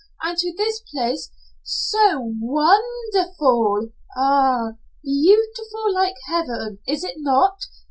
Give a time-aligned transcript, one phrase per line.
[0.23, 1.29] And to this place
[1.61, 4.71] so won n der ful Ah!
[5.03, 7.61] Beautiful like heaven Is not?